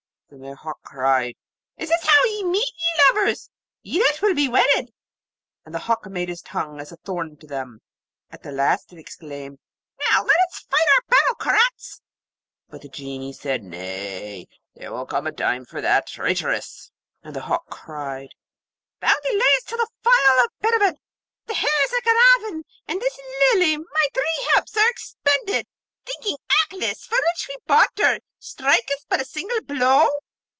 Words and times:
Then 0.33 0.39
the 0.39 0.55
hawk 0.55 0.81
cried, 0.83 1.35
'Is 1.75 1.89
this 1.89 2.05
how 2.07 2.23
ye 2.23 2.41
meet, 2.45 2.69
ye 2.73 3.03
lovers, 3.03 3.49
ye 3.83 3.99
that 3.99 4.21
will 4.21 4.33
be 4.33 4.47
wedded?' 4.47 4.93
And 5.65 5.75
the 5.75 5.79
hawk 5.79 6.09
made 6.09 6.29
his 6.29 6.41
tongue 6.41 6.79
as 6.79 6.89
a 6.89 6.95
thorn 6.95 7.35
to 7.35 7.47
them. 7.47 7.81
At 8.29 8.41
the 8.41 8.53
last 8.53 8.93
it 8.93 8.97
exclaimed, 8.97 9.59
'Now 9.99 10.23
let 10.23 10.39
us 10.47 10.65
fight 10.69 10.87
our 10.95 11.01
battle, 11.09 11.35
Karaz!' 11.35 11.99
But 12.69 12.81
the 12.83 12.87
Genie 12.87 13.33
said, 13.33 13.61
'Nay, 13.61 14.47
there 14.73 14.93
will 14.93 15.05
come 15.05 15.27
a 15.27 15.33
time 15.33 15.65
for 15.65 15.81
that, 15.81 16.07
traitress!' 16.07 16.93
The 17.23 17.41
hawk 17.41 17.69
cried, 17.69 18.29
'Thou 19.01 19.15
delayest, 19.23 19.67
till 19.67 19.79
the 19.79 19.89
phial 20.01 20.45
of 20.45 20.49
Paravid, 20.63 20.95
the 21.47 21.55
hairs 21.55 21.91
of 21.93 22.03
Garraveen, 22.05 22.63
and 22.87 23.01
this 23.01 23.19
Lily, 23.53 23.75
my 23.79 24.07
three 24.13 24.47
helps, 24.53 24.77
are 24.77 24.89
expended, 24.89 25.67
thinking 26.03 26.37
Aklis, 26.65 27.05
for 27.05 27.17
which 27.17 27.45
we 27.47 27.57
barter 27.67 28.03
them, 28.13 28.19
striketh 28.39 29.05
but 29.07 29.21
a 29.21 29.25
single 29.25 29.61
blow? 29.61 30.09